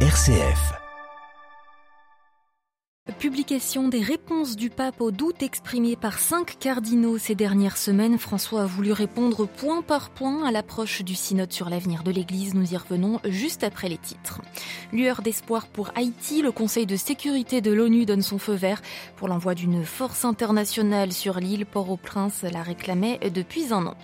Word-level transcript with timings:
RCF. 0.00 0.85
Publication 3.14 3.86
des 3.86 4.02
réponses 4.02 4.56
du 4.56 4.68
pape 4.68 5.00
aux 5.00 5.12
doutes 5.12 5.42
exprimés 5.42 5.94
par 5.94 6.18
cinq 6.18 6.58
cardinaux 6.58 7.18
ces 7.18 7.36
dernières 7.36 7.76
semaines. 7.76 8.18
François 8.18 8.62
a 8.62 8.66
voulu 8.66 8.90
répondre 8.90 9.46
point 9.46 9.80
par 9.80 10.10
point 10.10 10.44
à 10.44 10.50
l'approche 10.50 11.02
du 11.02 11.14
synode 11.14 11.52
sur 11.52 11.70
l'avenir 11.70 12.02
de 12.02 12.10
l'Église. 12.10 12.54
Nous 12.54 12.74
y 12.74 12.76
revenons 12.76 13.20
juste 13.24 13.62
après 13.62 13.88
les 13.88 13.96
titres. 13.96 14.42
Lueur 14.92 15.22
d'espoir 15.22 15.68
pour 15.68 15.92
Haïti, 15.94 16.42
le 16.42 16.50
Conseil 16.50 16.84
de 16.84 16.96
sécurité 16.96 17.60
de 17.60 17.72
l'ONU 17.72 18.06
donne 18.06 18.22
son 18.22 18.38
feu 18.38 18.54
vert 18.54 18.82
pour 19.14 19.28
l'envoi 19.28 19.54
d'une 19.54 19.84
force 19.84 20.24
internationale 20.24 21.12
sur 21.12 21.38
l'île. 21.38 21.64
Port-au-Prince 21.64 22.42
la 22.42 22.62
réclamait 22.62 23.20
depuis 23.32 23.72
un 23.72 23.86
an. 23.86 23.94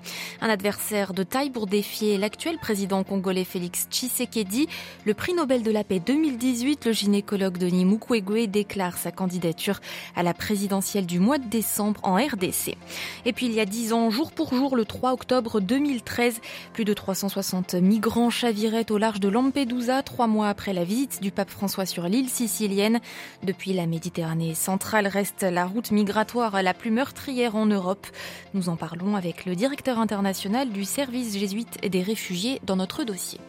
Un 0.41 0.49
adversaire 0.49 1.13
de 1.13 1.25
taille 1.25 1.51
pour 1.51 1.67
défier 1.67 2.19
l'actuel 2.19 2.57
président 2.59 3.03
congolais 3.03 3.45
Félix 3.45 3.89
Tshisekedi. 3.91 4.69
Le 5.05 5.15
prix 5.15 5.35
Nobel 5.35 5.65
de 5.65 5.73
la 5.73 5.83
paix 5.83 6.01
2018, 6.01 6.87
le 6.87 6.93
gynécologue 6.93 7.59
Denis 7.59 7.85
Mukwege 7.85 8.49
déclare 8.49 8.92
sa 8.97 9.11
candidature 9.11 9.81
à 10.17 10.23
la 10.23 10.35
présidentielle 10.35 11.07
du 11.07 11.19
mois 11.19 11.39
de 11.39 11.47
décembre 11.47 12.01
en 12.03 12.15
RDC. 12.15 12.77
Et 13.25 13.33
puis 13.33 13.47
il 13.47 13.53
y 13.53 13.61
a 13.61 13.65
dix 13.65 13.93
ans, 13.93 14.11
jour 14.11 14.33
pour 14.33 14.55
jour, 14.55 14.77
le 14.77 14.85
3 14.85 15.13
octobre 15.13 15.61
2013, 15.61 16.41
plus 16.73 16.85
de 16.85 16.95
360 16.95 17.75
migrants 17.75 18.31
chaviraient 18.31 18.91
au 18.91 18.99
large 18.99 19.21
de 19.21 19.29
Lampedusa, 19.29 20.03
trois 20.03 20.27
mois 20.27 20.49
après 20.49 20.73
la 20.73 20.85
visite 20.85 21.23
du 21.23 21.31
pape 21.31 21.51
François 21.51 21.87
sur 21.87 22.05
l'île 22.05 22.29
sicilienne. 22.29 23.01
Depuis 23.43 23.73
la 23.73 23.87
Méditerranée 23.87 24.55
centrale 24.55 25.07
reste 25.07 25.43
la 25.43 25.67
route 25.67 25.91
migratoire 25.91 26.63
la 26.63 26.75
plus 26.75 26.91
meurtrière 26.91 27.57
en 27.57 27.67
Europe. 27.67 28.07
Nous 28.55 28.69
en 28.69 28.77
parlons 28.77 29.17
avec 29.17 29.45
le 29.45 29.55
directeur 29.55 29.99
international 29.99 30.71
du 30.71 30.85
service 30.85 31.37
jésuite 31.37 31.81
des 31.89 32.03
réfugiés 32.03 32.61
dans 32.65 32.77
notre 32.77 33.05
dossier. 33.05 33.41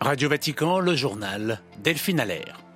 Radio 0.00 0.28
Vatican, 0.28 0.78
le 0.78 0.94
journal 0.94 1.60
Delphine 1.82 2.20
Allaire. 2.20 2.69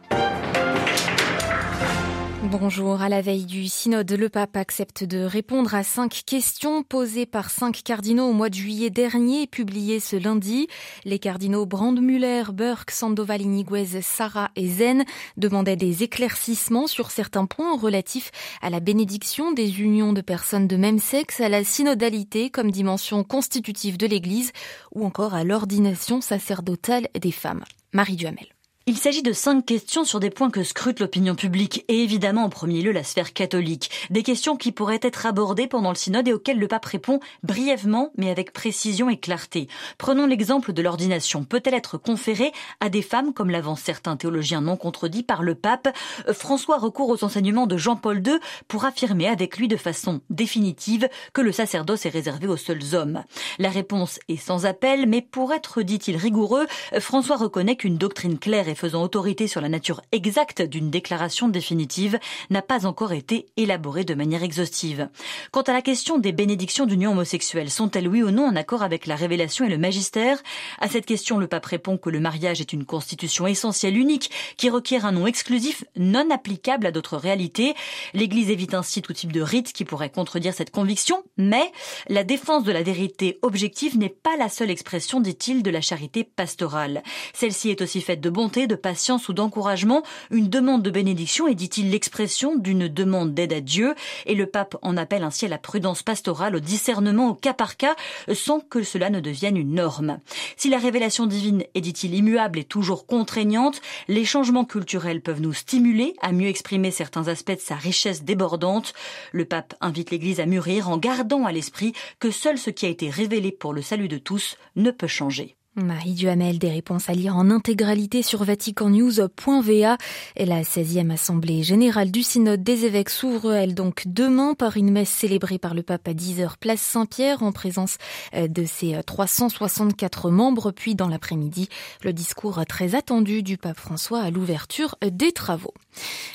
Bonjour. 2.61 3.03
À 3.03 3.09
la 3.09 3.21
veille 3.21 3.47
du 3.47 3.67
synode, 3.67 4.13
le 4.13 4.29
pape 4.29 4.57
accepte 4.57 5.03
de 5.03 5.25
répondre 5.25 5.75
à 5.75 5.83
cinq 5.83 6.23
questions 6.25 6.85
posées 6.85 7.27
par 7.27 7.51
cinq 7.51 7.83
cardinaux 7.83 8.29
au 8.29 8.33
mois 8.33 8.49
de 8.49 8.55
juillet 8.55 8.91
dernier 8.91 9.43
et 9.43 9.47
publiées 9.49 9.99
ce 9.99 10.15
lundi. 10.15 10.69
Les 11.05 11.19
cardinaux 11.19 11.67
Brandmüller, 11.67 12.45
Burke, 12.53 12.93
Sandoval, 12.93 13.43
Iniguez, 13.43 14.01
Sarah 14.03 14.53
et 14.55 14.69
Zen 14.69 15.05
demandaient 15.37 15.75
des 15.75 16.05
éclaircissements 16.05 16.87
sur 16.87 17.11
certains 17.11 17.47
points 17.47 17.77
relatifs 17.77 18.31
à 18.63 18.71
la 18.71 18.79
bénédiction 18.79 19.51
des 19.51 19.81
unions 19.81 20.13
de 20.13 20.21
personnes 20.21 20.69
de 20.69 20.77
même 20.77 21.01
sexe, 21.01 21.41
à 21.41 21.49
la 21.49 21.65
synodalité 21.65 22.51
comme 22.51 22.71
dimension 22.71 23.25
constitutive 23.25 23.97
de 23.97 24.07
l'Église 24.07 24.53
ou 24.95 25.05
encore 25.05 25.35
à 25.35 25.43
l'ordination 25.43 26.21
sacerdotale 26.21 27.09
des 27.21 27.33
femmes. 27.33 27.65
Marie 27.93 28.17
Duhamel. 28.17 28.47
Il 28.87 28.99
s'agit 28.99 29.23
de 29.23 29.33
cinq 29.33 29.65
questions 29.65 30.05
sur 30.05 30.21
des 30.21 30.29
points 30.29 30.51
que 30.51 30.63
scrute 30.63 31.01
l'opinion 31.01 31.35
publique 31.35 31.87
et 31.89 32.03
évidemment 32.03 32.45
en 32.45 32.51
premier 32.51 32.83
lieu 32.83 32.93
la 32.93 33.03
sphère 33.03 33.33
catholique. 33.33 33.91
Des 34.11 34.23
questions 34.23 34.57
qui 34.57 34.73
pourraient 34.73 35.01
être 35.01 35.25
abordées 35.25 35.67
pendant 35.67 35.89
le 35.89 35.95
synode 35.95 36.29
et 36.29 36.35
auxquelles 36.35 36.59
le 36.59 36.69
pape 36.69 36.85
répond 36.85 37.19
brièvement 37.43 38.11
mais 38.19 38.29
avec 38.29 38.53
précision 38.53 39.09
et 39.09 39.17
clarté. 39.17 39.69
Prenons 39.97 40.27
l'exemple 40.27 40.75
de 40.75 40.83
l'ordination. 40.83 41.45
Peut-elle 41.45 41.73
être 41.73 41.97
conférée 41.97 42.53
à 42.81 42.91
des 42.91 43.01
femmes 43.01 43.33
comme 43.33 43.49
l'avancent 43.49 43.81
certains 43.81 44.19
théologiens 44.19 44.61
non 44.61 44.77
contredits 44.77 45.23
par 45.23 45.43
le 45.43 45.55
pape? 45.55 45.89
François 46.35 46.77
recourt 46.77 47.09
aux 47.09 47.25
enseignements 47.25 47.67
de 47.67 47.79
Jean-Paul 47.79 48.19
II 48.19 48.37
pour 48.69 48.85
affirmer 48.85 49.29
avec 49.29 49.57
lui 49.57 49.67
de 49.67 49.79
façon 49.79 50.21
définitive 50.29 51.09
que 51.33 51.41
le 51.41 51.53
sacerdoce 51.53 52.05
est 52.05 52.11
réservé 52.11 52.49
aux 52.49 52.59
seuls 52.59 52.95
hommes. 52.95 53.25
La 53.59 53.71
réponse 53.71 54.19
est 54.29 54.37
sans 54.37 54.67
appel 54.67 55.09
mais 55.09 55.23
pour 55.23 55.55
être, 55.55 55.81
dit-il, 55.81 56.19
rigoureux, 56.19 56.67
François 56.99 57.37
reconnaît 57.37 57.77
qu'une 57.77 57.97
doctrine 57.97 58.39
claire 58.39 58.74
faisant 58.75 59.03
autorité 59.03 59.47
sur 59.47 59.61
la 59.61 59.69
nature 59.69 60.01
exacte 60.13 60.63
d'une 60.63 60.91
déclaration 60.91 61.49
définitive 61.49 62.19
n'a 62.51 62.63
pas 62.63 62.87
encore 62.87 63.13
été 63.13 63.47
élaborée 63.57 64.05
de 64.05 64.15
manière 64.15 64.43
exhaustive. 64.43 65.09
Quant 65.51 65.63
à 65.63 65.73
la 65.73 65.83
question 65.83 66.19
des 66.19 66.33
bénédictions 66.33 66.87
d'union 66.87 67.13
homosexuelle, 67.13 67.71
sont-elles 67.71 68.09
oui 68.09 68.23
ou 68.23 68.31
non 68.31 68.47
en 68.47 68.57
accord 68.57 68.83
avec 68.83 69.07
la 69.07 69.17
révélation 69.17 69.65
et 69.65 69.71
le 69.71 69.79
magistère? 69.79 70.43
À 70.81 70.89
cette 70.89 71.07
question, 71.07 71.39
le 71.39 71.47
pape 71.47 71.67
répond 71.67 71.97
que 71.99 72.11
le 72.11 72.21
mariage 72.21 72.61
est 72.61 72.73
une 72.73 72.85
constitution 72.85 73.47
essentielle 73.47 73.97
unique 73.97 74.31
qui 74.57 74.71
requiert 74.71 75.07
un 75.07 75.13
nom 75.13 75.27
exclusif 75.27 75.85
non 75.97 76.31
applicable 76.31 76.87
à 76.87 76.91
d'autres 76.91 77.17
réalités. 77.17 77.75
L'Église 78.13 78.51
évite 78.51 78.75
ainsi 78.75 79.03
tout 79.03 79.13
type 79.13 79.33
de 79.33 79.41
rite 79.41 79.73
qui 79.73 79.85
pourrait 79.85 80.11
contredire 80.11 80.55
cette 80.55 80.71
conviction, 80.71 81.23
mais 81.37 81.73
la 82.09 82.25
défense 82.25 82.65
de 82.65 82.73
la 82.73 82.83
vérité 82.83 83.39
objective 83.43 83.99
n'est 83.99 84.09
pas 84.09 84.37
la 84.37 84.49
seule 84.49 84.71
expression, 84.71 85.21
dit-il, 85.21 85.63
de 85.63 85.71
la 85.71 85.81
charité 85.81 86.25
pastorale. 86.25 87.03
Celle-ci 87.33 87.71
est 87.71 87.83
aussi 87.83 88.01
faite 88.01 88.21
de 88.21 88.31
bonté, 88.31 88.64
de 88.67 88.75
patience 88.75 89.29
ou 89.29 89.33
d'encouragement. 89.33 90.03
Une 90.31 90.49
demande 90.49 90.83
de 90.83 90.91
bénédiction 90.91 91.47
est, 91.47 91.55
dit-il, 91.55 91.91
l'expression 91.91 92.57
d'une 92.57 92.89
demande 92.89 93.35
d'aide 93.35 93.53
à 93.53 93.61
Dieu 93.61 93.95
et 94.27 94.35
le 94.35 94.47
pape 94.47 94.77
en 94.83 94.97
appelle 94.97 95.23
ainsi 95.23 95.47
à 95.47 95.49
la 95.49 95.59
prudence 95.59 96.03
pastorale, 96.03 96.57
au 96.57 96.61
discernement 96.61 97.29
au 97.29 97.35
cas 97.35 97.55
par 97.55 97.77
cas, 97.77 97.97
sans 98.33 98.61
que 98.61 98.83
cela 98.83 99.11
ne 99.11 99.21
devienne 99.21 99.57
une 99.57 99.75
norme. 99.75 100.19
Si 100.57 100.69
la 100.69 100.79
révélation 100.79 101.27
divine 101.27 101.65
est, 101.75 101.81
dit-il, 101.81 102.15
immuable 102.15 102.59
et 102.59 102.65
toujours 102.65 103.07
contraignante, 103.07 103.81
les 104.09 104.25
changements 104.25 104.65
culturels 104.65 105.21
peuvent 105.21 105.41
nous 105.41 105.53
stimuler 105.53 106.15
à 106.23 106.33
mieux 106.33 106.49
exprimer 106.49 106.91
certains 106.91 107.29
aspects 107.29 107.53
de 107.53 107.61
sa 107.61 107.77
richesse 107.77 108.25
débordante. 108.25 108.95
Le 109.33 109.45
pape 109.45 109.75
invite 109.81 110.11
l'Église 110.11 110.41
à 110.41 110.47
mûrir 110.47 110.89
en 110.89 110.99
gardant 110.99 111.45
à 111.45 111.53
l'esprit 111.53 111.93
que 112.19 112.31
seul 112.31 112.59
ce 112.59 112.71
qui 112.71 112.87
a 112.87 112.89
été 112.91 113.11
révélé 113.11 113.53
pour 113.53 113.73
le 113.73 113.83
salut 113.83 114.09
de 114.09 114.19
tous 114.19 114.57
ne 114.77 114.91
peut 114.91 115.07
changer. 115.07 115.57
Marie 115.77 116.13
Duhamel, 116.13 116.61
des 116.61 116.71
réponses 116.71 117.11
à 117.11 117.15
lire 117.15 117.37
en 117.37 117.51
intégralité 117.51 118.23
sur 118.23 118.45
vaticannews.va. 118.45 119.99
La 120.37 120.63
16e 120.63 121.11
Assemblée 121.11 121.65
générale 121.65 122.13
du 122.13 122.23
Synode 122.23 122.63
des 122.63 122.85
évêques 122.85 123.11
s'ouvre, 123.11 123.53
elle, 123.53 123.75
donc 123.75 124.05
demain 124.07 124.55
par 124.55 124.77
une 124.77 124.93
messe 124.93 125.09
célébrée 125.09 125.59
par 125.59 125.75
le 125.75 125.83
pape 125.83 126.07
à 126.07 126.13
10h 126.13 126.59
place 126.61 126.81
Saint-Pierre 126.81 127.43
en 127.43 127.51
présence 127.51 127.97
euh, 128.35 128.47
de 128.47 128.65
ses 128.65 129.01
364 129.05 130.31
membres. 130.31 130.71
Puis 130.71 130.95
dans 130.95 131.09
l'après-midi, 131.09 131.69
le 132.05 132.13
discours 132.13 132.65
très 132.69 132.95
attendu 132.95 133.43
du 133.43 133.59
pape 133.59 133.79
François 133.79 134.21
à 134.21 134.31
l'ouverture 134.31 134.95
des 135.05 135.33
travaux. 135.33 135.75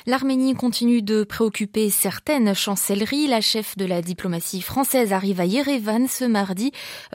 L'Arménie 0.06 0.54
continue 0.54 1.00
de 1.00 1.24
préoccuper 1.24 1.88
certaines 1.88 2.54
chancelleries. 2.54 3.26
La 3.26 3.40
chef 3.40 3.76
de 3.78 3.86
la 3.86 4.02
diplomatie 4.02 4.60
française 4.60 5.14
arrive 5.14 5.40
à 5.40 5.46
Yerevan 5.46 6.08
ce 6.08 6.24
mardi 6.26 6.72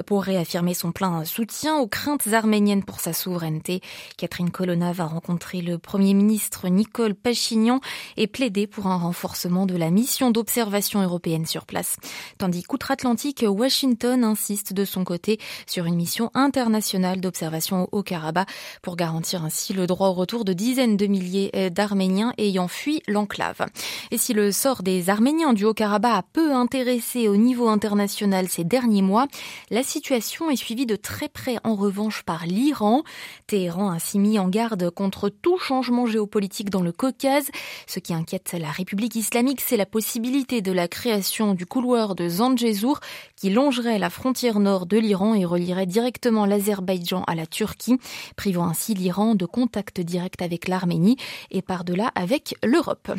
pour 0.07 0.23
réaffirmer 0.23 0.73
son 0.73 0.91
plein 0.91 1.23
soutien 1.23 1.77
aux 1.77 1.87
craintes 1.87 2.14
arménienne 2.31 2.83
pour 2.83 2.99
sa 2.99 3.13
souveraineté. 3.13 3.81
Catherine 4.17 4.51
Colonna 4.51 4.91
va 4.91 5.05
rencontrer 5.05 5.61
le 5.61 5.77
Premier 5.77 6.13
ministre 6.13 6.67
Nicole 6.67 7.15
Pachignan 7.15 7.79
et 8.17 8.27
plaider 8.27 8.67
pour 8.67 8.87
un 8.87 8.97
renforcement 8.97 9.65
de 9.65 9.75
la 9.75 9.89
mission 9.89 10.31
d'observation 10.31 11.01
européenne 11.01 11.45
sur 11.45 11.65
place. 11.65 11.97
Tandis 12.37 12.63
qu'outre-Atlantique, 12.63 13.45
Washington 13.47 14.23
insiste 14.23 14.73
de 14.73 14.85
son 14.85 15.03
côté 15.03 15.39
sur 15.67 15.85
une 15.85 15.95
mission 15.95 16.31
internationale 16.33 17.21
d'observation 17.21 17.83
au 17.91 17.99
Haut-Karabakh 17.99 18.49
pour 18.81 18.95
garantir 18.95 19.43
ainsi 19.43 19.73
le 19.73 19.87
droit 19.87 20.09
au 20.09 20.13
retour 20.13 20.45
de 20.45 20.53
dizaines 20.53 20.97
de 20.97 21.07
milliers 21.07 21.69
d'Arméniens 21.71 22.33
ayant 22.37 22.67
fui 22.67 23.01
l'enclave. 23.07 23.65
Et 24.11 24.17
si 24.17 24.33
le 24.33 24.51
sort 24.51 24.83
des 24.83 25.09
Arméniens 25.09 25.53
du 25.53 25.65
Haut-Karabakh 25.65 26.15
a 26.15 26.23
peu 26.33 26.53
intéressé 26.53 27.27
au 27.27 27.37
niveau 27.37 27.67
international 27.67 28.47
ces 28.49 28.63
derniers 28.63 29.01
mois, 29.01 29.27
la 29.69 29.83
situation 29.83 30.49
est 30.49 30.55
suivie 30.55 30.85
de 30.85 30.95
très 30.95 31.29
près 31.29 31.57
en 31.63 31.75
revanche 31.75 32.04
par 32.25 32.45
l'Iran. 32.45 33.03
Téhéran 33.47 33.89
a 33.89 33.95
ainsi 33.95 34.19
mis 34.19 34.39
en 34.39 34.47
garde 34.47 34.89
contre 34.89 35.29
tout 35.29 35.57
changement 35.57 36.05
géopolitique 36.05 36.69
dans 36.69 36.81
le 36.81 36.91
Caucase. 36.91 37.49
Ce 37.87 37.99
qui 37.99 38.13
inquiète 38.13 38.55
la 38.59 38.71
République 38.71 39.15
islamique, 39.15 39.61
c'est 39.61 39.77
la 39.77 39.85
possibilité 39.85 40.61
de 40.61 40.71
la 40.71 40.87
création 40.87 41.53
du 41.53 41.65
couloir 41.65 42.15
de 42.15 42.27
Zangezur 42.27 42.99
qui 43.35 43.49
longerait 43.49 43.99
la 43.99 44.09
frontière 44.09 44.59
nord 44.59 44.85
de 44.85 44.97
l'Iran 44.97 45.33
et 45.33 45.45
relierait 45.45 45.85
directement 45.85 46.45
l'Azerbaïdjan 46.45 47.23
à 47.27 47.35
la 47.35 47.45
Turquie, 47.45 47.97
privant 48.35 48.67
ainsi 48.67 48.93
l'Iran 48.93 49.35
de 49.35 49.45
contact 49.45 50.01
direct 50.01 50.41
avec 50.41 50.67
l'Arménie 50.67 51.17
et 51.51 51.61
par-delà 51.61 52.11
avec 52.15 52.55
l'Europe. 52.63 53.11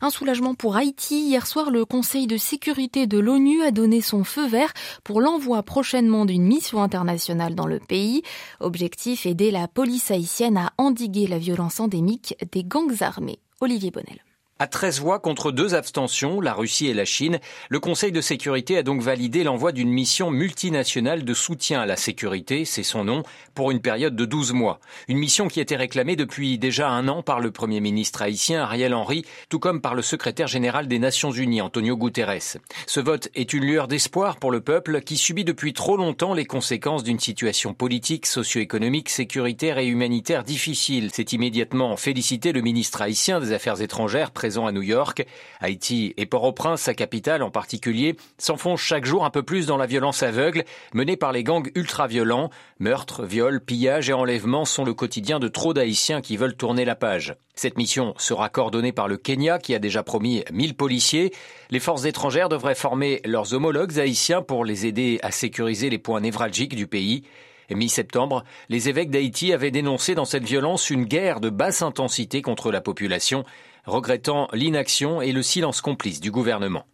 Un 0.00 0.10
soulagement 0.10 0.54
pour 0.54 0.76
Haïti. 0.76 1.28
Hier 1.28 1.46
soir, 1.46 1.70
le 1.70 1.84
Conseil 1.84 2.26
de 2.26 2.36
sécurité 2.36 3.06
de 3.06 3.18
l'ONU 3.18 3.62
a 3.62 3.70
donné 3.70 4.00
son 4.00 4.24
feu 4.24 4.46
vert 4.46 4.72
pour 5.04 5.20
l'envoi 5.20 5.62
prochainement 5.62 6.24
d'une 6.24 6.44
mission 6.44 6.82
internationale 6.82 7.54
dans 7.54 7.66
le 7.66 7.78
pays. 7.78 8.22
Objectif, 8.60 9.26
aider 9.26 9.50
la 9.50 9.68
police 9.68 10.10
haïtienne 10.10 10.56
à 10.56 10.72
endiguer 10.78 11.26
la 11.26 11.38
violence 11.38 11.80
endémique 11.80 12.36
des 12.52 12.64
gangs 12.64 13.02
armés. 13.02 13.38
Olivier 13.60 13.90
Bonnel. 13.90 14.20
À 14.60 14.66
13 14.66 14.98
voix 14.98 15.20
contre 15.20 15.52
deux 15.52 15.76
abstentions, 15.76 16.40
la 16.40 16.52
Russie 16.52 16.88
et 16.88 16.94
la 16.94 17.04
Chine, 17.04 17.38
le 17.68 17.78
Conseil 17.78 18.10
de 18.10 18.20
sécurité 18.20 18.76
a 18.76 18.82
donc 18.82 19.02
validé 19.02 19.44
l'envoi 19.44 19.70
d'une 19.70 19.88
mission 19.88 20.32
multinationale 20.32 21.24
de 21.24 21.32
soutien 21.32 21.80
à 21.82 21.86
la 21.86 21.94
sécurité, 21.94 22.64
c'est 22.64 22.82
son 22.82 23.04
nom, 23.04 23.22
pour 23.54 23.70
une 23.70 23.78
période 23.80 24.16
de 24.16 24.24
12 24.24 24.54
mois. 24.54 24.80
Une 25.06 25.18
mission 25.18 25.46
qui 25.46 25.60
était 25.60 25.76
réclamée 25.76 26.16
depuis 26.16 26.58
déjà 26.58 26.88
un 26.88 27.06
an 27.06 27.22
par 27.22 27.38
le 27.38 27.52
Premier 27.52 27.78
ministre 27.78 28.20
haïtien 28.20 28.62
Ariel 28.62 28.94
Henry, 28.94 29.24
tout 29.48 29.60
comme 29.60 29.80
par 29.80 29.94
le 29.94 30.02
secrétaire 30.02 30.48
général 30.48 30.88
des 30.88 30.98
Nations 30.98 31.30
Unies 31.30 31.62
Antonio 31.62 31.96
Guterres. 31.96 32.58
Ce 32.88 32.98
vote 32.98 33.28
est 33.36 33.52
une 33.52 33.64
lueur 33.64 33.86
d'espoir 33.86 34.38
pour 34.38 34.50
le 34.50 34.60
peuple 34.60 35.02
qui 35.02 35.18
subit 35.18 35.44
depuis 35.44 35.72
trop 35.72 35.96
longtemps 35.96 36.34
les 36.34 36.46
conséquences 36.46 37.04
d'une 37.04 37.20
situation 37.20 37.74
politique, 37.74 38.26
socio-économique, 38.26 39.08
sécuritaire 39.08 39.78
et 39.78 39.86
humanitaire 39.86 40.42
difficile. 40.42 41.10
C'est 41.12 41.32
immédiatement 41.32 41.96
félicité 41.96 42.50
le 42.50 42.60
ministre 42.60 43.02
haïtien 43.02 43.38
des 43.38 43.52
Affaires 43.52 43.80
étrangères 43.80 44.32
à 44.56 44.72
New 44.72 44.82
York. 44.82 45.26
Haïti 45.60 46.14
et 46.16 46.26
Port-au-Prince, 46.26 46.82
sa 46.82 46.94
capitale 46.94 47.42
en 47.42 47.50
particulier, 47.50 48.16
s'enfoncent 48.38 48.80
chaque 48.80 49.04
jour 49.04 49.24
un 49.24 49.30
peu 49.30 49.42
plus 49.42 49.66
dans 49.66 49.76
la 49.76 49.86
violence 49.86 50.22
aveugle 50.22 50.64
menée 50.94 51.16
par 51.16 51.32
les 51.32 51.44
gangs 51.44 51.70
ultra-violents. 51.74 52.50
Meurtres, 52.78 53.24
viols, 53.24 53.60
pillages 53.60 54.08
et 54.10 54.14
enlèvements 54.14 54.64
sont 54.64 54.84
le 54.84 54.94
quotidien 54.94 55.38
de 55.38 55.48
trop 55.48 55.74
d'Haïtiens 55.74 56.20
qui 56.20 56.36
veulent 56.36 56.56
tourner 56.56 56.84
la 56.84 56.94
page. 56.94 57.36
Cette 57.54 57.76
mission 57.76 58.14
sera 58.18 58.48
coordonnée 58.48 58.92
par 58.92 59.08
le 59.08 59.16
Kenya 59.16 59.58
qui 59.58 59.74
a 59.74 59.78
déjà 59.78 60.02
promis 60.02 60.44
1000 60.52 60.74
policiers. 60.74 61.32
Les 61.70 61.80
forces 61.80 62.04
étrangères 62.04 62.48
devraient 62.48 62.74
former 62.74 63.20
leurs 63.24 63.52
homologues 63.52 63.98
haïtiens 63.98 64.42
pour 64.42 64.64
les 64.64 64.86
aider 64.86 65.18
à 65.22 65.30
sécuriser 65.30 65.90
les 65.90 65.98
points 65.98 66.20
névralgiques 66.20 66.76
du 66.76 66.86
pays. 66.86 67.24
Mi-septembre, 67.70 68.44
les 68.70 68.88
évêques 68.88 69.10
d'Haïti 69.10 69.52
avaient 69.52 69.70
dénoncé 69.70 70.14
dans 70.14 70.24
cette 70.24 70.44
violence 70.44 70.88
une 70.88 71.04
guerre 71.04 71.40
de 71.40 71.50
basse 71.50 71.82
intensité 71.82 72.40
contre 72.40 72.72
la 72.72 72.80
population 72.80 73.44
regrettant 73.88 74.48
l'inaction 74.52 75.20
et 75.20 75.32
le 75.32 75.42
silence 75.42 75.80
complice 75.80 76.20
du 76.20 76.30
gouvernement. 76.30 76.84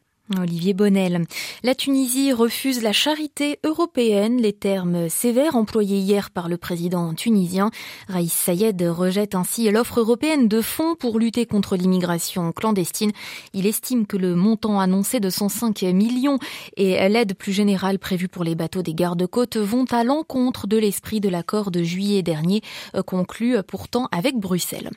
Olivier 0.41 0.73
Bonnel. 0.73 1.27
La 1.63 1.75
Tunisie 1.75 2.33
refuse 2.33 2.83
la 2.83 2.93
charité 2.93 3.59
européenne, 3.63 4.41
les 4.41 4.55
termes 4.55 5.11
sévères 5.11 5.55
employés 5.55 5.99
hier 5.99 6.31
par 6.31 6.49
le 6.49 6.57
président 6.57 7.13
tunisien. 7.13 7.71
Raïs 8.09 8.33
Sayed 8.33 8.83
rejette 8.89 9.35
ainsi 9.35 9.71
l'offre 9.71 10.01
européenne 10.01 10.49
de 10.49 10.63
fonds 10.63 10.95
pour 10.95 11.19
lutter 11.19 11.45
contre 11.45 11.77
l'immigration 11.77 12.53
clandestine. 12.53 13.13
Il 13.53 13.67
estime 13.67 14.07
que 14.07 14.17
le 14.17 14.35
montant 14.35 14.81
annoncé 14.81 15.21
de 15.21 15.29
105 15.29 15.83
millions 15.83 16.39
et 16.79 17.07
l'aide 17.11 17.35
plus 17.35 17.53
générale 17.53 17.99
prévue 17.99 18.29
pour 18.29 18.45
les 18.45 18.55
bateaux 18.55 18.83
des 18.83 18.95
gardes-côtes 18.95 19.59
vont 19.59 19.85
à 19.91 20.05
l'encontre 20.05 20.67
de 20.67 20.79
l'esprit 20.79 21.21
de 21.21 21.29
l'accord 21.29 21.71
de 21.71 21.83
juillet 21.83 22.23
dernier, 22.23 22.63
euh, 22.95 23.03
conclu 23.03 23.63
pourtant 23.63 24.09
avec 24.11 24.37
Bruxelles. 24.37 24.91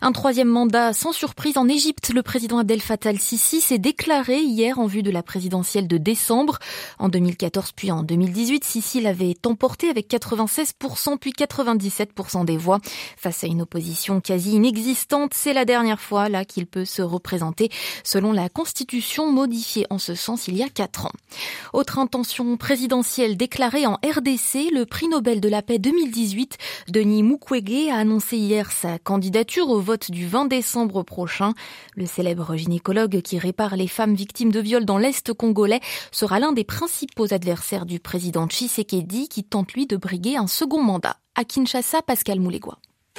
Un 0.00 0.10
troisième 0.10 0.48
mandat 0.48 0.92
sans 0.92 1.12
surprise 1.12 1.56
en 1.56 1.68
Égypte. 1.68 2.10
Le 2.12 2.22
président 2.22 2.58
Abdel 2.58 2.80
Fattah 2.80 3.10
al-Sisi 3.10 3.60
s'est 3.60 3.78
déclaré 3.78 4.40
hier 4.40 4.71
en 4.78 4.86
vue 4.86 5.02
de 5.02 5.10
la 5.10 5.22
présidentielle 5.22 5.88
de 5.88 5.98
décembre. 5.98 6.58
En 6.98 7.08
2014 7.08 7.72
puis 7.72 7.90
en 7.90 8.02
2018, 8.02 8.64
Sissi 8.64 9.00
l'avait 9.00 9.36
emporté 9.44 9.88
avec 9.88 10.08
96% 10.08 11.18
puis 11.18 11.32
97% 11.32 12.44
des 12.44 12.56
voix. 12.56 12.80
Face 13.16 13.44
à 13.44 13.46
une 13.46 13.62
opposition 13.62 14.20
quasi 14.20 14.52
inexistante, 14.52 15.32
c'est 15.34 15.52
la 15.52 15.64
dernière 15.64 16.00
fois 16.00 16.28
là 16.28 16.44
qu'il 16.44 16.66
peut 16.66 16.84
se 16.84 17.02
représenter 17.02 17.70
selon 18.04 18.32
la 18.32 18.48
constitution 18.48 19.30
modifiée 19.30 19.86
en 19.90 19.98
ce 19.98 20.14
sens 20.14 20.48
il 20.48 20.56
y 20.56 20.62
a 20.62 20.68
quatre 20.68 21.06
ans. 21.06 21.12
Autre 21.72 21.98
intention 21.98 22.56
présidentielle 22.56 23.36
déclarée 23.36 23.86
en 23.86 23.94
RDC, 23.94 24.70
le 24.72 24.84
prix 24.84 25.08
Nobel 25.08 25.40
de 25.40 25.48
la 25.48 25.62
paix 25.62 25.78
2018, 25.78 26.58
Denis 26.88 27.22
Mukwege 27.22 27.88
a 27.90 27.96
annoncé 27.96 28.36
hier 28.36 28.70
sa 28.70 28.98
candidature 28.98 29.68
au 29.68 29.80
vote 29.80 30.10
du 30.10 30.26
20 30.26 30.46
décembre 30.46 31.02
prochain. 31.02 31.52
Le 31.96 32.06
célèbre 32.06 32.56
gynécologue 32.56 33.20
qui 33.22 33.38
répare 33.38 33.76
les 33.76 33.88
femmes 33.88 34.14
victimes 34.14 34.52
de 34.52 34.60
viol 34.62 34.84
dans 34.84 34.98
l'Est 34.98 35.32
congolais 35.32 35.80
sera 36.10 36.38
l'un 36.40 36.52
des 36.52 36.64
principaux 36.64 37.32
adversaires 37.32 37.86
du 37.86 38.00
président 38.00 38.46
Tshisekedi 38.46 39.28
qui 39.28 39.44
tente 39.44 39.72
lui 39.72 39.86
de 39.86 39.96
briguer 39.96 40.36
un 40.36 40.46
second 40.46 40.82
mandat. 40.82 41.16
À 41.34 41.44
Kinshasa, 41.44 42.02
Pascal 42.02 42.40
Moulégois. 42.40 42.78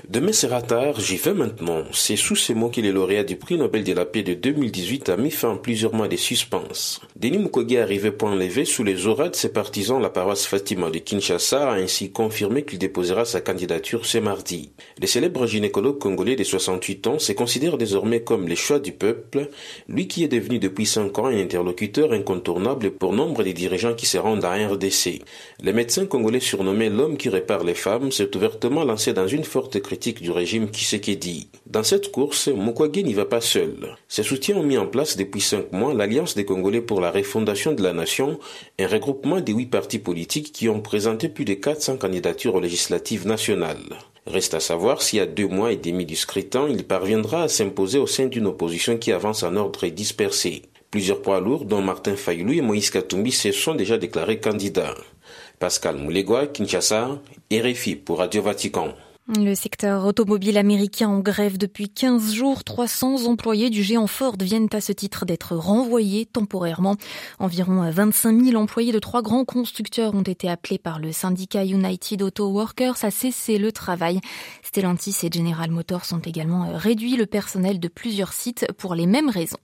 Demain 0.10 0.34
sera 0.34 0.62
tard, 0.62 1.00
j'y 1.00 1.18
vais 1.18 1.34
maintenant. 1.34 1.84
C'est 1.94 2.16
sous 2.16 2.36
ces 2.36 2.56
mots 2.56 2.70
que 2.70 2.82
le 2.82 2.92
lauréat 2.92 3.24
du 3.24 3.36
prix 3.36 3.58
Nobel 3.58 3.84
de 3.84 3.94
la 3.94 4.06
paix 4.06 4.24
de 4.24 4.34
2018 4.34 5.10
a 5.10 5.18
mis 5.18 5.32
fin 5.32 5.54
à 5.54 5.58
plusieurs 5.58 5.94
mois 5.94 6.08
de 6.08 6.16
suspense. 6.16 7.00
Denis 7.24 7.38
Mukwege 7.38 7.78
arrivé 7.78 8.12
point 8.12 8.36
levé 8.36 8.66
sous 8.66 8.84
les 8.84 9.08
auras 9.08 9.30
de 9.30 9.36
ses 9.38 9.54
partisans, 9.54 10.02
la 10.02 10.10
paroisse 10.10 10.46
Fatima 10.46 10.90
de 10.90 11.00
Kinshasa 11.00 11.72
a 11.72 11.76
ainsi 11.76 12.12
confirmé 12.12 12.66
qu'il 12.66 12.80
déposera 12.80 13.24
sa 13.24 13.40
candidature 13.40 14.06
ce 14.06 14.18
mardi. 14.18 14.74
Le 15.00 15.08
célèbre 15.08 15.48
gynécologue 15.48 16.00
congolais 16.00 16.36
de 16.36 16.44
68 16.44 17.08
ans 17.08 17.20
se 17.20 17.32
considère 17.32 17.78
désormais 17.78 18.24
comme 18.24 18.50
le 18.50 18.56
choix 18.56 18.80
du 18.80 18.92
peuple, 18.92 19.50
lui 19.88 20.10
qui 20.10 20.26
est 20.26 20.28
devenu 20.28 20.60
depuis 20.60 20.86
5 20.86 21.18
ans 21.18 21.28
un 21.28 21.40
interlocuteur 21.40 22.12
incontournable 22.12 22.92
pour 22.92 23.14
nombre 23.14 23.46
de 23.46 23.54
dirigeants 23.54 23.96
qui 23.96 24.06
se 24.06 24.18
rendent 24.18 24.44
à 24.44 24.56
RDC. 24.56 25.22
Le 25.64 25.72
médecin 25.72 26.06
congolais 26.06 26.42
surnommé 26.42 26.90
l'homme 26.90 27.16
qui 27.16 27.30
répare 27.30 27.64
les 27.64 27.74
femmes 27.74 28.12
s'est 28.12 28.36
ouvertement 28.36 28.84
lancé 28.84 29.14
dans 29.14 29.28
une 29.28 29.46
forte 29.46 29.80
critique 29.80 30.22
du 30.22 30.32
régime 30.32 30.68
dit. 30.68 31.48
Dans 31.68 31.84
cette 31.84 32.12
course, 32.12 32.50
Mukwege 32.50 33.02
n'y 33.02 33.14
va 33.14 33.24
pas 33.24 33.40
seul. 33.40 33.96
Ses 34.10 34.24
soutiens 34.24 34.58
ont 34.58 34.64
mis 34.64 34.78
en 34.78 34.88
place 34.88 35.16
depuis 35.16 35.40
cinq 35.40 35.72
mois 35.72 35.94
l'Alliance 35.94 36.36
des 36.36 36.44
Congolais 36.44 36.82
pour 36.82 37.00
la 37.00 37.13
refondation 37.14 37.72
de 37.72 37.82
la 37.82 37.94
nation, 37.94 38.40
un 38.80 38.88
regroupement 38.88 39.40
des 39.40 39.54
huit 39.54 39.68
partis 39.68 40.00
politiques 40.00 40.52
qui 40.52 40.68
ont 40.68 40.82
présenté 40.82 41.30
plus 41.30 41.46
de 41.46 41.54
400 41.54 41.98
candidatures 41.98 42.56
aux 42.56 42.60
législatives 42.60 43.26
nationales. 43.26 43.98
Reste 44.26 44.54
à 44.54 44.60
savoir 44.60 45.02
si 45.02 45.20
à 45.20 45.26
deux 45.26 45.48
mois 45.48 45.72
et 45.72 45.78
demi 45.78 46.06
du 46.06 46.16
scrutin, 46.16 46.68
il 46.70 46.86
parviendra 46.86 47.44
à 47.44 47.48
s'imposer 47.48 48.00
au 48.00 48.08
sein 48.08 48.26
d'une 48.26 48.48
opposition 48.48 48.98
qui 48.98 49.12
avance 49.12 49.44
en 49.44 49.56
ordre 49.56 49.88
dispersé. 49.88 50.64
Plusieurs 50.92 51.22
poids 51.22 51.40
lourds, 51.40 51.66
dont 51.66 51.82
Martin 51.82 52.16
Fayoulou 52.16 52.54
et 52.54 52.62
Moïse 52.62 52.90
Katumbi, 52.90 53.32
se 53.32 53.52
sont 53.52 53.76
déjà 53.76 53.98
déclarés 53.98 54.40
candidats. 54.40 54.96
Pascal 55.60 55.98
Moulegua, 55.98 56.48
Kinshasa, 56.48 57.22
RFI 57.52 57.96
pour 57.96 58.20
Radio 58.20 58.42
Vatican. 58.42 58.94
Le 59.30 59.56
secteur 59.56 60.06
automobile 60.06 60.58
américain 60.58 61.08
en 61.08 61.20
grève 61.20 61.58
depuis 61.58 61.88
15 61.88 62.34
jours. 62.34 62.66
300 62.66 63.26
employés 63.26 63.70
du 63.70 63.82
géant 63.82 64.06
Ford 64.06 64.36
viennent 64.38 64.68
à 64.74 64.82
ce 64.82 64.92
titre 64.92 65.24
d'être 65.24 65.56
renvoyés 65.56 66.26
temporairement. 66.26 66.98
Environ 67.40 67.90
25 67.90 68.44
000 68.44 68.62
employés 68.62 68.92
de 68.92 69.00
trois 69.00 69.22
grands 69.22 69.46
constructeurs 69.46 70.14
ont 70.14 70.24
été 70.24 70.50
appelés 70.50 70.78
par 70.78 71.00
le 71.00 71.14
syndicat 71.14 71.64
United 71.64 72.22
Auto 72.22 72.50
Workers 72.50 72.98
à 73.06 73.12
cesser 73.12 73.58
le 73.58 73.72
travail. 73.72 74.20
Stellantis 74.62 75.16
et 75.24 75.32
General 75.32 75.72
Motors 75.72 76.08
ont 76.12 76.20
également 76.20 76.74
réduit 76.74 77.16
le 77.16 77.26
personnel 77.26 77.80
de 77.80 77.88
plusieurs 77.88 78.34
sites 78.34 78.68
pour 78.78 78.94
les 78.94 79.08
mêmes 79.08 79.30
raisons. 79.30 79.56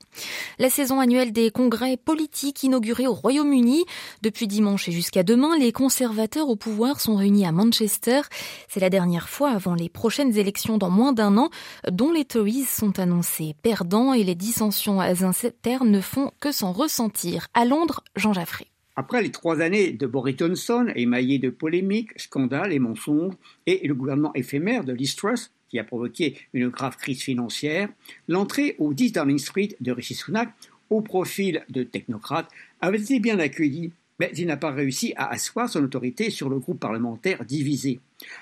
La 0.57 0.69
saison 0.69 1.01
annuelle 1.01 1.33
des 1.33 1.51
congrès 1.51 1.97
politiques 1.97 2.63
inaugurés 2.63 3.07
au 3.07 3.13
Royaume-Uni. 3.13 3.83
Depuis 4.21 4.47
dimanche 4.47 4.87
et 4.87 4.93
jusqu'à 4.93 5.23
demain, 5.23 5.57
les 5.57 5.73
conservateurs 5.73 6.47
au 6.47 6.55
pouvoir 6.55 7.01
sont 7.01 7.17
réunis 7.17 7.45
à 7.45 7.51
Manchester. 7.51 8.21
C'est 8.69 8.79
la 8.79 8.89
dernière 8.89 9.27
fois 9.27 9.48
avant 9.49 9.75
les 9.75 9.89
prochaines 9.89 10.37
élections 10.37 10.77
dans 10.77 10.89
moins 10.89 11.13
d'un 11.13 11.37
an, 11.37 11.49
dont 11.91 12.11
les 12.11 12.25
Tories 12.25 12.63
sont 12.63 12.99
annoncés 12.99 13.55
perdants 13.61 14.13
et 14.13 14.23
les 14.23 14.35
dissensions 14.35 15.01
internes 15.01 15.91
ne 15.91 16.01
font 16.01 16.31
que 16.39 16.51
s'en 16.51 16.71
ressentir. 16.71 17.47
À 17.53 17.65
Londres, 17.65 18.03
Jean 18.15 18.33
Jaffré. 18.33 18.67
Après 18.95 19.21
les 19.21 19.31
trois 19.31 19.61
années 19.61 19.91
de 19.91 20.07
Boris 20.07 20.35
Johnson, 20.37 20.87
émaillées 20.93 21.39
de 21.39 21.49
polémiques, 21.49 22.19
scandales 22.19 22.73
et 22.73 22.79
mensonges, 22.79 23.33
et 23.65 23.87
le 23.87 23.95
gouvernement 23.95 24.33
éphémère 24.33 24.83
de 24.83 24.91
Liz 24.91 25.15
Truss, 25.15 25.51
qui 25.69 25.79
a 25.79 25.83
provoqué 25.83 26.35
une 26.53 26.67
grave 26.67 26.97
crise 26.97 27.21
financière, 27.21 27.87
l'entrée 28.27 28.75
au 28.77 28.93
10 28.93 29.13
Downing 29.13 29.37
Street 29.37 29.69
de 29.79 29.91
Rishi 29.91 30.15
Sunak, 30.15 30.49
au 30.89 31.01
profil 31.01 31.63
de 31.69 31.83
technocrate, 31.83 32.49
avait 32.81 32.99
été 32.99 33.19
bien 33.19 33.39
accueillie 33.39 33.91
mais 34.19 34.31
il 34.37 34.47
n'a 34.47 34.57
pas 34.57 34.71
réussi 34.71 35.13
à 35.15 35.29
asseoir 35.31 35.69
son 35.69 35.83
autorité 35.83 36.29
sur 36.29 36.49
le 36.49 36.59
groupe 36.59 36.79
parlementaire 36.79 37.45
divisé. 37.45 37.99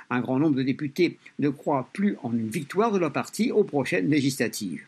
Un 0.09 0.21
grand 0.21 0.39
nombre 0.39 0.55
de 0.55 0.63
députés 0.63 1.17
ne 1.39 1.49
croient 1.49 1.89
plus 1.93 2.17
en 2.23 2.31
une 2.33 2.49
victoire 2.49 2.91
de 2.91 2.97
leur 2.97 3.13
parti 3.13 3.51
aux 3.51 3.63
prochaines 3.63 4.09
législatives. 4.09 4.83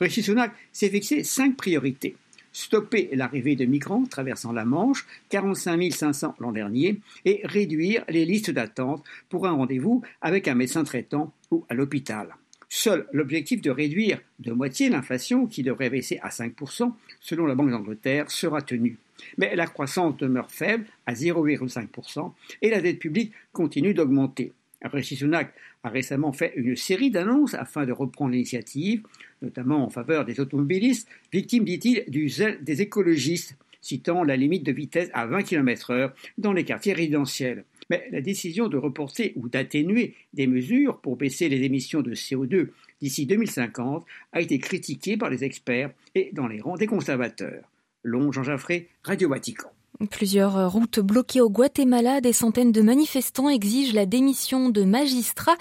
Rishi 0.00 0.24
s'est 0.72 0.90
fixé 0.90 1.24
cinq 1.24 1.56
priorités. 1.56 2.16
Stopper 2.52 3.10
l'arrivée 3.12 3.56
de 3.56 3.64
migrants 3.64 4.04
traversant 4.04 4.52
la 4.52 4.64
Manche, 4.64 5.06
45 5.30 5.92
500 5.92 6.36
l'an 6.38 6.52
dernier, 6.52 7.00
et 7.24 7.40
réduire 7.44 8.04
les 8.08 8.24
listes 8.24 8.50
d'attente 8.50 9.02
pour 9.28 9.46
un 9.46 9.52
rendez-vous 9.52 10.02
avec 10.20 10.46
un 10.46 10.54
médecin 10.54 10.84
traitant 10.84 11.32
ou 11.50 11.64
à 11.68 11.74
l'hôpital. 11.74 12.28
Seul 12.68 13.06
l'objectif 13.12 13.60
de 13.60 13.70
réduire 13.70 14.20
de 14.38 14.52
moitié 14.52 14.88
l'inflation, 14.88 15.46
qui 15.46 15.62
devrait 15.62 15.90
baisser 15.90 16.18
à 16.22 16.28
5%, 16.28 16.92
selon 17.20 17.46
la 17.46 17.54
Banque 17.54 17.70
d'Angleterre, 17.70 18.30
sera 18.30 18.62
tenu. 18.62 18.98
Mais 19.38 19.54
la 19.56 19.66
croissance 19.66 20.16
demeure 20.16 20.50
faible, 20.50 20.86
à 21.06 21.14
0,5%, 21.14 22.32
et 22.62 22.70
la 22.70 22.80
dette 22.80 22.98
publique 22.98 23.32
continue 23.52 23.94
d'augmenter. 23.94 24.52
Rishi 24.82 25.16
Sunak 25.16 25.54
a 25.82 25.88
récemment 25.88 26.32
fait 26.32 26.52
une 26.56 26.76
série 26.76 27.10
d'annonces 27.10 27.54
afin 27.54 27.86
de 27.86 27.92
reprendre 27.92 28.32
l'initiative, 28.32 29.02
notamment 29.42 29.84
en 29.84 29.90
faveur 29.90 30.24
des 30.24 30.40
automobilistes, 30.40 31.08
victimes, 31.32 31.64
dit-il, 31.64 32.04
du 32.08 32.28
zèle 32.28 32.62
des 32.62 32.82
écologistes, 32.82 33.56
citant 33.80 34.24
la 34.24 34.36
limite 34.36 34.64
de 34.64 34.72
vitesse 34.72 35.10
à 35.12 35.26
20 35.26 35.42
km/h 35.42 36.12
dans 36.38 36.52
les 36.52 36.64
quartiers 36.64 36.94
résidentiels. 36.94 37.64
Mais 37.90 38.08
la 38.10 38.22
décision 38.22 38.68
de 38.68 38.78
reporter 38.78 39.32
ou 39.36 39.48
d'atténuer 39.48 40.14
des 40.32 40.46
mesures 40.46 40.98
pour 41.00 41.16
baisser 41.16 41.50
les 41.50 41.62
émissions 41.62 42.00
de 42.00 42.14
CO2 42.14 42.68
d'ici 43.02 43.26
2050 43.26 44.06
a 44.32 44.40
été 44.40 44.58
critiquée 44.58 45.18
par 45.18 45.28
les 45.28 45.44
experts 45.44 45.90
et 46.14 46.30
dans 46.32 46.48
les 46.48 46.62
rangs 46.62 46.76
des 46.76 46.86
conservateurs. 46.86 47.68
Long 48.04 48.30
Jean 48.30 48.42
Jaffré, 48.42 48.90
Radio 49.02 49.28
Vatican. 49.30 49.68
Plusieurs 50.10 50.70
routes 50.70 51.00
bloquées 51.00 51.40
au 51.40 51.48
Guatemala, 51.48 52.20
des 52.20 52.32
centaines 52.32 52.72
de 52.72 52.82
manifestants 52.82 53.48
exigent 53.48 53.94
la 53.94 54.06
démission 54.06 54.68
de 54.68 54.82
magistrats 54.82 55.56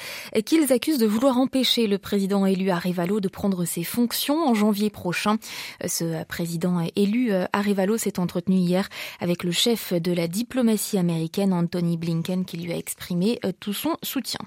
qu'ils 0.46 0.74
accusent 0.74 0.98
de 0.98 1.06
vouloir 1.06 1.38
empêcher 1.38 1.88
le 1.88 2.00
président 2.00 2.46
élu 2.46 2.70
Arevalo 2.70 3.20
de 3.20 3.28
prendre 3.30 3.64
ses 3.64 3.84
fonctions 3.84 4.44
en 4.46 4.54
janvier 4.54 4.90
prochain. 4.90 5.38
Ce 5.86 6.24
président 6.26 6.86
élu 6.96 7.32
Arevalo 7.54 7.98
s'est 7.98 8.20
entretenu 8.20 8.56
hier 8.56 8.90
avec 9.20 9.44
le 9.44 9.52
chef 9.52 9.94
de 9.94 10.12
la 10.12 10.28
diplomatie 10.28 10.98
américaine 10.98 11.54
Anthony 11.54 11.96
Blinken 11.96 12.44
qui 12.44 12.58
lui 12.58 12.74
a 12.74 12.78
exprimé 12.78 13.40
tout 13.60 13.74
son 13.74 13.98
soutien. 14.02 14.40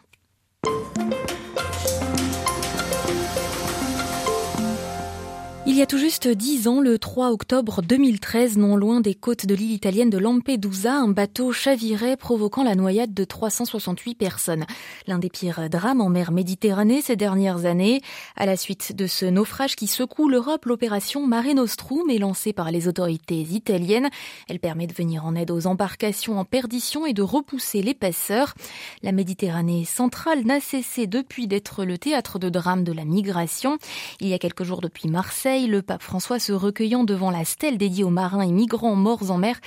Il 5.68 5.74
y 5.74 5.82
a 5.82 5.86
tout 5.86 5.98
juste 5.98 6.28
dix 6.28 6.68
ans, 6.68 6.80
le 6.80 6.96
3 6.96 7.32
octobre 7.32 7.82
2013, 7.82 8.56
non 8.56 8.76
loin 8.76 9.00
des 9.00 9.16
côtes 9.16 9.46
de 9.46 9.54
l'île 9.56 9.72
italienne 9.72 10.10
de 10.10 10.16
Lampedusa, 10.16 10.94
un 10.94 11.08
bateau 11.08 11.50
chavirait 11.50 12.16
provoquant 12.16 12.62
la 12.62 12.76
noyade 12.76 13.12
de 13.12 13.24
368 13.24 14.14
personnes. 14.14 14.64
L'un 15.08 15.18
des 15.18 15.28
pires 15.28 15.68
drames 15.68 16.00
en 16.00 16.08
mer 16.08 16.30
Méditerranée 16.30 17.02
ces 17.02 17.16
dernières 17.16 17.64
années. 17.64 18.00
À 18.36 18.46
la 18.46 18.56
suite 18.56 18.94
de 18.94 19.08
ce 19.08 19.26
naufrage 19.26 19.74
qui 19.74 19.88
secoue 19.88 20.28
l'Europe, 20.28 20.66
l'opération 20.66 21.26
Mare 21.26 21.52
Nostrum 21.56 22.10
est 22.10 22.18
lancée 22.18 22.52
par 22.52 22.70
les 22.70 22.86
autorités 22.86 23.40
italiennes. 23.40 24.08
Elle 24.48 24.60
permet 24.60 24.86
de 24.86 24.94
venir 24.94 25.26
en 25.26 25.34
aide 25.34 25.50
aux 25.50 25.66
embarcations 25.66 26.38
en 26.38 26.44
perdition 26.44 27.06
et 27.06 27.12
de 27.12 27.22
repousser 27.22 27.82
les 27.82 27.94
passeurs. 27.94 28.54
La 29.02 29.10
Méditerranée 29.10 29.84
centrale 29.84 30.44
n'a 30.44 30.60
cessé 30.60 31.08
depuis 31.08 31.48
d'être 31.48 31.84
le 31.84 31.98
théâtre 31.98 32.38
de 32.38 32.50
drames 32.50 32.84
de 32.84 32.92
la 32.92 33.04
migration. 33.04 33.78
Il 34.20 34.28
y 34.28 34.34
a 34.34 34.38
quelques 34.38 34.62
jours 34.62 34.80
depuis 34.80 35.08
Marseille, 35.08 35.55
le 35.64 35.80
pape 35.80 36.02
François 36.02 36.38
se 36.38 36.52
recueillant 36.52 37.04
devant 37.04 37.30
la 37.30 37.44
stèle 37.44 37.78
dédiée 37.78 38.04
aux 38.04 38.10
marins 38.10 38.42
et 38.42 38.52
migrants 38.52 38.94
morts 38.94 39.30
en 39.30 39.38
mer 39.38 39.58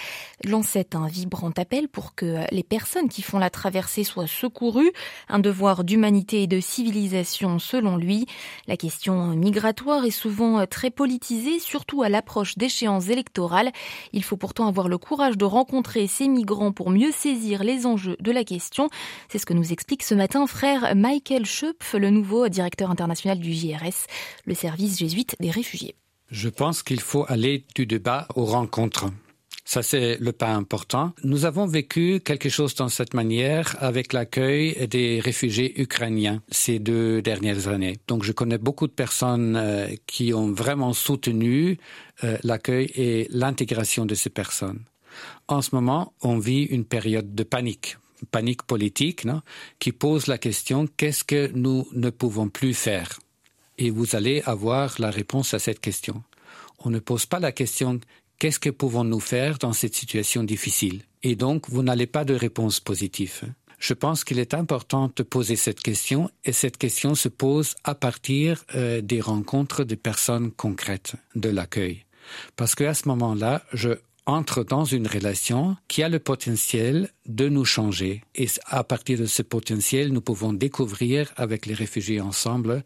lançait 0.46 0.96
un 0.96 1.08
vibrant 1.08 1.52
appel 1.58 1.88
pour 1.88 2.14
que 2.14 2.44
les 2.52 2.64
personnes 2.64 3.10
qui 3.10 3.24
font 3.24 3.40
la 3.40 3.50
traversée 3.50 4.04
soient 4.04 4.28
secourues, 4.28 4.92
un 5.30 5.40
devoir 5.40 5.84
d'humanité 5.84 6.44
et 6.44 6.48
de 6.48 6.60
civilisation 6.60 7.58
selon 7.58 7.98
lui. 7.98 8.28
La 8.68 8.78
question 8.78 9.28
migratoire 9.30 10.06
est 10.06 10.12
souvent 10.12 10.66
très 10.68 10.92
politisée, 10.92 11.60
surtout 11.60 12.04
à 12.04 12.10
l'approche 12.10 12.58
d'échéances 12.58 13.08
électorales. 13.08 13.72
Il 14.14 14.24
faut 14.24 14.38
pourtant 14.38 14.68
avoir 14.68 14.90
le 14.90 15.00
courage 15.00 15.38
de 15.38 15.46
rencontrer 15.46 16.06
ces 16.06 16.28
migrants 16.28 16.72
pour 16.72 16.92
mieux 16.92 17.12
saisir 17.12 17.64
les 17.64 17.88
enjeux 17.88 18.18
de 18.20 18.32
la 18.32 18.44
question. 18.44 18.90
C'est 19.28 19.40
ce 19.40 19.46
que 19.48 19.54
nous 19.54 19.72
explique 19.72 20.04
ce 20.04 20.14
matin 20.14 20.46
frère 20.46 20.96
Michael 20.96 21.46
Schöpf, 21.46 21.94
le 21.94 22.12
nouveau 22.12 22.48
directeur 22.48 22.92
international 22.92 23.40
du 23.40 23.54
JRS, 23.54 24.06
le 24.46 24.54
service 24.54 25.00
jésuite 25.00 25.36
des 25.40 25.50
réfugiés. 25.50 25.79
Je 26.32 26.50
pense 26.50 26.84
qu'il 26.84 27.00
faut 27.00 27.26
aller 27.28 27.66
du 27.76 27.86
débat 27.86 28.28
aux 28.36 28.46
rencontres. 28.46 29.08
Ça, 29.66 29.84
c'est 29.84 30.18
le 30.20 30.32
pas 30.32 30.52
important. 30.54 31.14
Nous 31.24 31.46
avons 31.46 31.68
vécu 31.68 32.22
quelque 32.22 32.50
chose 32.50 32.74
dans 32.74 32.90
cette 32.90 33.14
manière 33.14 33.76
avec 33.80 34.14
l'accueil 34.14 34.88
des 34.88 35.20
réfugiés 35.20 35.80
ukrainiens 35.80 36.42
ces 36.50 36.80
deux 36.80 37.22
dernières 37.22 37.68
années. 37.68 37.98
Donc, 38.08 38.24
je 38.24 38.32
connais 38.32 38.58
beaucoup 38.58 38.88
de 38.88 38.92
personnes 38.92 39.56
euh, 39.56 39.88
qui 40.08 40.34
ont 40.34 40.52
vraiment 40.52 40.94
soutenu 40.94 41.78
euh, 42.24 42.38
l'accueil 42.44 42.92
et 42.96 43.28
l'intégration 43.30 44.08
de 44.08 44.16
ces 44.16 44.32
personnes. 44.32 44.86
En 45.48 45.62
ce 45.62 45.76
moment, 45.76 46.14
on 46.22 46.40
vit 46.40 46.64
une 46.64 46.86
période 46.86 47.36
de 47.36 47.44
panique 47.44 47.98
panique 48.32 48.64
politique 48.64 49.24
non 49.24 49.42
qui 49.80 49.92
pose 49.92 50.28
la 50.28 50.38
question 50.38 50.88
qu'est-ce 50.98 51.24
que 51.24 51.52
nous 51.54 51.88
ne 51.94 52.10
pouvons 52.10 52.50
plus 52.50 52.74
faire? 52.74 53.20
Et 53.80 53.90
vous 53.90 54.16
allez 54.16 54.44
avoir 54.46 54.96
la 55.00 55.10
réponse 55.10 55.56
à 55.56 55.60
cette 55.60 55.80
question. 55.80 56.22
On 56.80 56.92
ne 56.92 57.00
pose 57.00 57.26
pas 57.26 57.40
la 57.40 57.52
question 57.52 58.00
qu'est-ce 58.38 58.60
que 58.60 58.70
pouvons-nous 58.70 59.20
faire 59.20 59.58
dans 59.58 59.74
cette 59.74 59.96
situation 59.96 60.44
difficile? 60.44 61.02
Et 61.24 61.36
donc, 61.36 61.70
vous 61.70 61.82
n'allez 61.82 62.06
pas 62.06 62.26
de 62.26 62.34
réponse 62.34 62.80
positive. 62.80 63.42
Je 63.80 63.94
pense 63.94 64.26
qu'il 64.26 64.40
est 64.40 64.54
important 64.54 65.10
de 65.16 65.24
poser 65.24 65.56
cette 65.56 65.80
question 65.80 66.30
et 66.44 66.52
cette 66.52 66.78
question 66.78 67.16
se 67.16 67.30
pose 67.30 67.76
à 67.86 67.96
partir 67.96 68.64
euh, 68.76 69.00
des 69.02 69.22
rencontres 69.22 69.86
de 69.86 69.96
personnes 69.96 70.52
concrètes 70.52 71.16
de 71.36 71.50
l'accueil. 71.50 72.06
Parce 72.58 72.76
qu'à 72.76 72.94
ce 72.94 73.08
moment-là, 73.08 73.64
je 73.74 73.96
entre 74.30 74.64
dans 74.64 74.86
une 74.86 75.08
relation 75.08 75.76
qui 75.88 76.04
a 76.04 76.10
le 76.10 76.20
potentiel 76.20 77.10
de 77.26 77.50
nous 77.50 77.66
changer. 77.66 78.22
Et 78.36 78.48
à 78.66 78.84
partir 78.84 79.18
de 79.18 79.26
ce 79.26 79.42
potentiel, 79.42 80.14
nous 80.14 80.22
pouvons 80.22 80.54
découvrir 80.54 81.34
avec 81.36 81.66
les 81.66 81.74
réfugiés 81.74 82.22
ensemble 82.22 82.84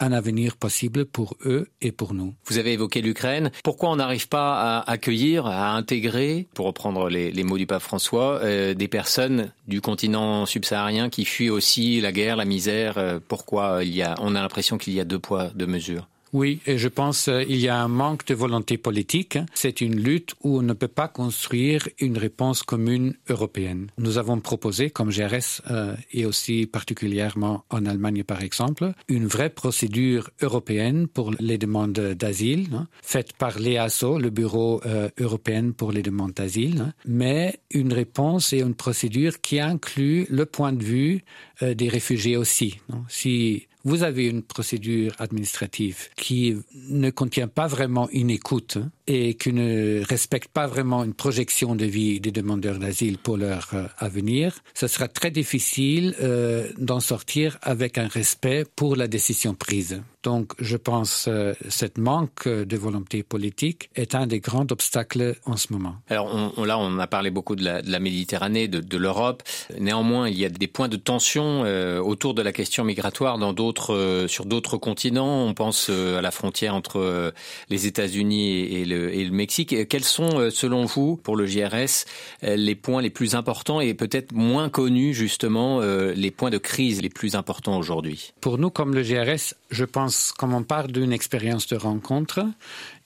un 0.00 0.12
avenir 0.12 0.56
possible 0.56 1.04
pour 1.04 1.36
eux 1.44 1.68
et 1.80 1.92
pour 1.92 2.14
nous. 2.14 2.34
Vous 2.46 2.58
avez 2.58 2.72
évoqué 2.72 3.00
l'Ukraine. 3.00 3.50
Pourquoi 3.62 3.90
on 3.90 3.96
n'arrive 3.96 4.28
pas 4.28 4.78
à 4.78 4.90
accueillir, 4.90 5.46
à 5.46 5.74
intégrer, 5.74 6.48
pour 6.54 6.66
reprendre 6.66 7.08
les, 7.08 7.44
mots 7.44 7.58
du 7.58 7.66
pape 7.66 7.82
François, 7.82 8.40
euh, 8.42 8.74
des 8.74 8.88
personnes 8.88 9.52
du 9.68 9.80
continent 9.80 10.46
subsaharien 10.46 11.10
qui 11.10 11.24
fuient 11.24 11.50
aussi 11.50 12.00
la 12.00 12.12
guerre, 12.12 12.36
la 12.36 12.44
misère? 12.44 12.98
Euh, 12.98 13.18
Pourquoi 13.26 13.84
il 13.84 13.94
y 13.94 14.02
a, 14.02 14.14
on 14.20 14.34
a 14.34 14.40
l'impression 14.40 14.78
qu'il 14.78 14.94
y 14.94 15.00
a 15.00 15.04
deux 15.04 15.18
poids, 15.18 15.50
deux 15.54 15.66
mesures? 15.66 16.08
Oui, 16.34 16.60
et 16.66 16.78
je 16.78 16.88
pense 16.88 17.26
qu'il 17.26 17.60
y 17.60 17.68
a 17.68 17.80
un 17.80 17.86
manque 17.86 18.26
de 18.26 18.34
volonté 18.34 18.76
politique. 18.76 19.38
C'est 19.54 19.80
une 19.80 19.94
lutte 19.94 20.34
où 20.42 20.58
on 20.58 20.62
ne 20.62 20.72
peut 20.72 20.88
pas 20.88 21.06
construire 21.06 21.88
une 22.00 22.18
réponse 22.18 22.64
commune 22.64 23.14
européenne. 23.28 23.86
Nous 23.98 24.18
avons 24.18 24.40
proposé, 24.40 24.90
comme 24.90 25.10
GRS 25.10 25.62
euh, 25.70 25.94
et 26.12 26.26
aussi 26.26 26.66
particulièrement 26.66 27.64
en 27.70 27.86
Allemagne 27.86 28.24
par 28.24 28.42
exemple, 28.42 28.94
une 29.06 29.28
vraie 29.28 29.48
procédure 29.48 30.28
européenne 30.42 31.06
pour 31.06 31.30
les 31.38 31.56
demandes 31.56 31.92
d'asile, 31.92 32.66
hein, 32.74 32.88
faite 33.00 33.34
par 33.34 33.60
l'EASO, 33.60 34.18
le 34.18 34.30
Bureau 34.30 34.80
euh, 34.86 35.08
européen 35.20 35.70
pour 35.70 35.92
les 35.92 36.02
demandes 36.02 36.32
d'asile, 36.32 36.80
hein, 36.80 36.92
mais 37.06 37.60
une 37.70 37.92
réponse 37.92 38.52
et 38.52 38.58
une 38.58 38.74
procédure 38.74 39.40
qui 39.40 39.60
inclut 39.60 40.26
le 40.28 40.46
point 40.46 40.72
de 40.72 40.82
vue 40.82 41.22
euh, 41.62 41.74
des 41.74 41.88
réfugiés 41.88 42.36
aussi. 42.36 42.80
Non 42.88 43.04
si 43.08 43.68
vous 43.84 44.02
avez 44.02 44.26
une 44.26 44.42
procédure 44.42 45.12
administrative 45.18 46.08
qui 46.16 46.56
ne 46.88 47.10
contient 47.10 47.48
pas 47.48 47.66
vraiment 47.66 48.08
une 48.10 48.30
écoute 48.30 48.78
et 49.06 49.34
qui 49.34 49.52
ne 49.52 50.02
respecte 50.04 50.48
pas 50.48 50.66
vraiment 50.66 51.04
une 51.04 51.14
projection 51.14 51.74
de 51.74 51.84
vie 51.84 52.20
des 52.20 52.32
demandeurs 52.32 52.78
d'asile 52.78 53.18
pour 53.18 53.36
leur 53.36 53.68
euh, 53.74 53.86
avenir, 53.98 54.60
ce 54.74 54.86
sera 54.86 55.08
très 55.08 55.30
difficile 55.30 56.14
euh, 56.20 56.68
d'en 56.78 57.00
sortir 57.00 57.58
avec 57.62 57.98
un 57.98 58.08
respect 58.08 58.64
pour 58.76 58.96
la 58.96 59.08
décision 59.08 59.54
prise. 59.54 60.02
Donc, 60.24 60.52
je 60.58 60.78
pense 60.78 61.26
euh, 61.28 61.52
cette 61.68 61.98
manque 61.98 62.48
de 62.48 62.76
volonté 62.78 63.22
politique 63.22 63.90
est 63.94 64.14
un 64.14 64.26
des 64.26 64.40
grands 64.40 64.66
obstacles 64.70 65.36
en 65.44 65.58
ce 65.58 65.70
moment. 65.70 65.96
Alors 66.08 66.52
on, 66.56 66.64
là, 66.64 66.78
on 66.78 66.98
a 66.98 67.06
parlé 67.06 67.30
beaucoup 67.30 67.56
de 67.56 67.62
la, 67.62 67.82
de 67.82 67.90
la 67.90 67.98
Méditerranée, 67.98 68.66
de, 68.66 68.80
de 68.80 68.96
l'Europe. 68.96 69.42
Néanmoins, 69.78 70.30
il 70.30 70.38
y 70.38 70.46
a 70.46 70.48
des 70.48 70.66
points 70.66 70.88
de 70.88 70.96
tension 70.96 71.64
euh, 71.66 72.00
autour 72.00 72.32
de 72.32 72.40
la 72.40 72.52
question 72.52 72.84
migratoire 72.84 73.36
dans 73.36 73.52
d'autres, 73.52 73.94
euh, 73.94 74.26
sur 74.26 74.46
d'autres 74.46 74.78
continents. 74.78 75.44
On 75.44 75.52
pense 75.52 75.88
euh, 75.90 76.18
à 76.18 76.22
la 76.22 76.30
frontière 76.30 76.74
entre 76.74 77.00
euh, 77.00 77.30
les 77.68 77.86
États-Unis 77.86 78.50
et, 78.50 78.80
et, 78.80 78.84
le, 78.86 79.14
et 79.14 79.24
le 79.24 79.30
Mexique. 79.30 79.88
Quels 79.88 80.04
sont, 80.04 80.38
euh, 80.40 80.50
selon 80.50 80.86
vous, 80.86 81.18
pour 81.18 81.36
le 81.36 81.44
JRS, 81.44 82.06
euh, 82.44 82.56
les 82.56 82.74
points 82.74 83.02
les 83.02 83.10
plus 83.10 83.34
importants 83.34 83.82
et 83.82 83.92
peut-être 83.92 84.32
moins 84.32 84.70
connus 84.70 85.12
justement, 85.12 85.80
les 85.80 86.30
points 86.30 86.50
de 86.50 86.58
crise 86.58 87.02
les 87.02 87.10
plus 87.10 87.34
importants 87.34 87.76
aujourd'hui? 87.76 88.32
Pour 88.40 88.56
nous, 88.56 88.70
comme 88.70 88.94
le 88.94 89.02
JRS, 89.02 89.54
je 89.70 89.84
pense 89.84 90.13
comme 90.36 90.54
on 90.54 90.62
parle 90.62 90.92
d'une 90.92 91.12
expérience 91.12 91.66
de 91.66 91.76
rencontre, 91.76 92.44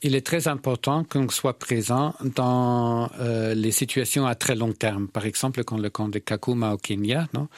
il 0.03 0.15
est 0.15 0.25
très 0.27 0.47
important 0.49 1.05
qu'on 1.05 1.29
soit 1.29 1.59
présent 1.59 2.15
dans 2.37 3.11
euh, 3.21 3.55
les 3.55 3.73
situations 3.73 4.27
à 4.27 4.35
très 4.35 4.55
long 4.55 4.73
terme. 4.73 5.09
Par 5.09 5.27
exemple, 5.27 5.65
quand 5.65 5.79
le 5.79 5.91
camp 5.91 6.09
de 6.09 6.19
Kakuma 6.19 6.73
au 6.73 6.77
Kenya, 6.77 7.27
non, 7.35 7.49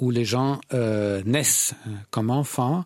où 0.00 0.10
les 0.10 0.24
gens 0.24 0.60
euh, 0.72 1.22
naissent 1.24 1.74
comme 2.10 2.30
enfants 2.30 2.84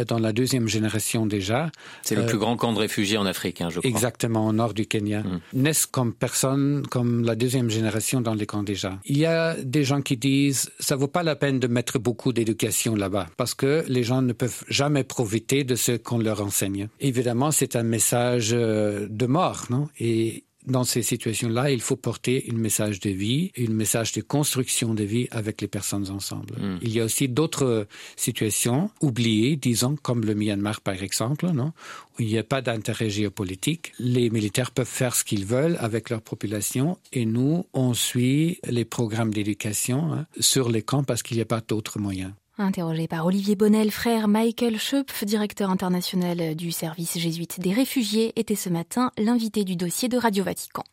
euh, 0.00 0.04
dans 0.04 0.18
la 0.18 0.32
deuxième 0.32 0.66
génération 0.66 1.26
déjà. 1.26 1.70
C'est 2.02 2.14
le 2.14 2.22
euh, 2.22 2.26
plus 2.26 2.38
grand 2.38 2.56
camp 2.56 2.72
de 2.72 2.78
réfugiés 2.78 3.18
en 3.18 3.26
Afrique, 3.26 3.60
hein, 3.60 3.68
je 3.70 3.78
crois. 3.78 3.88
Exactement, 3.88 4.46
au 4.46 4.52
nord 4.52 4.72
du 4.72 4.86
Kenya. 4.86 5.20
Mm. 5.20 5.40
Naissent 5.52 5.86
comme 5.86 6.14
personnes, 6.14 6.86
comme 6.90 7.24
la 7.24 7.36
deuxième 7.36 7.70
génération 7.70 8.20
dans 8.20 8.34
les 8.34 8.46
camps 8.46 8.62
déjà. 8.62 8.98
Il 9.04 9.18
y 9.18 9.26
a 9.26 9.54
des 9.62 9.84
gens 9.84 10.00
qui 10.00 10.16
disent 10.16 10.70
ça 10.80 10.96
vaut 10.96 11.08
pas 11.08 11.22
la 11.22 11.36
peine 11.36 11.60
de 11.60 11.66
mettre 11.66 11.98
beaucoup 11.98 12.32
d'éducation 12.32 12.94
là-bas 12.94 13.26
parce 13.36 13.54
que 13.54 13.84
les 13.88 14.02
gens 14.02 14.22
ne 14.22 14.32
peuvent 14.32 14.64
jamais 14.68 15.04
profiter 15.04 15.64
de 15.64 15.74
ce 15.74 15.92
qu'on 15.92 16.18
leur 16.18 16.40
enseigne. 16.40 16.88
Évidemment, 17.00 17.50
c'est 17.50 17.76
un 17.76 17.82
message 17.82 18.43
de 18.52 19.26
mort, 19.26 19.66
non? 19.70 19.88
Et 19.98 20.44
dans 20.66 20.84
ces 20.84 21.02
situations-là, 21.02 21.70
il 21.70 21.80
faut 21.80 21.96
porter 21.96 22.46
un 22.50 22.56
message 22.56 23.00
de 23.00 23.10
vie, 23.10 23.52
un 23.58 23.70
message 23.70 24.12
de 24.12 24.22
construction 24.22 24.94
de 24.94 25.04
vie 25.04 25.28
avec 25.30 25.60
les 25.60 25.68
personnes 25.68 26.10
ensemble. 26.10 26.54
Mm. 26.58 26.78
Il 26.82 26.92
y 26.92 27.00
a 27.00 27.04
aussi 27.04 27.28
d'autres 27.28 27.86
situations 28.16 28.90
oubliées, 29.00 29.56
disons, 29.56 29.96
comme 29.96 30.24
le 30.24 30.34
Myanmar 30.34 30.80
par 30.80 31.02
exemple, 31.02 31.50
non, 31.50 31.72
où 32.18 32.22
il 32.22 32.28
n'y 32.28 32.38
a 32.38 32.44
pas 32.44 32.62
d'intérêt 32.62 33.10
géopolitique. 33.10 33.92
Les 33.98 34.30
militaires 34.30 34.70
peuvent 34.70 34.86
faire 34.86 35.14
ce 35.14 35.24
qu'ils 35.24 35.44
veulent 35.44 35.76
avec 35.80 36.10
leur 36.10 36.22
population 36.22 36.98
et 37.12 37.26
nous, 37.26 37.66
on 37.74 37.92
suit 37.92 38.58
les 38.66 38.84
programmes 38.84 39.34
d'éducation 39.34 40.12
hein, 40.12 40.26
sur 40.40 40.70
les 40.70 40.82
camps 40.82 41.04
parce 41.04 41.22
qu'il 41.22 41.36
n'y 41.36 41.42
a 41.42 41.46
pas 41.46 41.60
d'autres 41.60 41.98
moyens. 41.98 42.32
Interrogé 42.56 43.08
par 43.08 43.26
Olivier 43.26 43.56
Bonnel, 43.56 43.90
frère 43.90 44.28
Michael 44.28 44.78
Schöpf, 44.78 45.24
directeur 45.24 45.70
international 45.70 46.54
du 46.54 46.70
service 46.70 47.18
jésuite 47.18 47.58
des 47.58 47.72
réfugiés, 47.72 48.32
était 48.36 48.54
ce 48.54 48.68
matin 48.68 49.10
l'invité 49.18 49.64
du 49.64 49.74
dossier 49.74 50.08
de 50.08 50.16
Radio 50.16 50.44
Vatican. 50.44 50.84